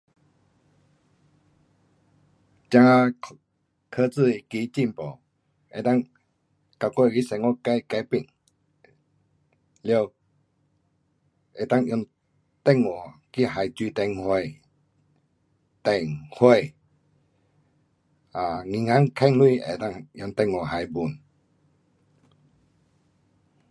[2.71, 2.79] 这
[3.91, 5.19] 科技那个进步，
[5.71, 6.07] 能够
[6.79, 8.25] 把我那个生活改,改变。
[9.83, 10.11] 了，
[11.53, 12.07] 能够用
[12.63, 14.39] 电话去还水电火。
[15.83, 15.93] 电，
[16.31, 16.55] 火，
[18.71, 19.39] 银行欠钱
[19.81, 21.11] 能够用电话还 pun